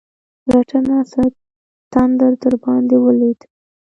رټنه؛ 0.53 0.97
څه 1.11 1.21
تندر 1.93 2.31
درباندې 2.43 2.95
ولوېد؟! 2.99 3.39